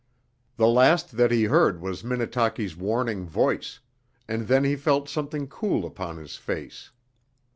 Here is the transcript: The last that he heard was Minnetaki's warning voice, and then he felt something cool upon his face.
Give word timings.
The 0.55 0.65
last 0.67 1.15
that 1.17 1.29
he 1.29 1.43
heard 1.43 1.79
was 1.79 2.03
Minnetaki's 2.03 2.75
warning 2.75 3.27
voice, 3.27 3.81
and 4.27 4.47
then 4.47 4.63
he 4.63 4.75
felt 4.75 5.07
something 5.07 5.45
cool 5.45 5.85
upon 5.85 6.17
his 6.17 6.37
face. 6.37 6.89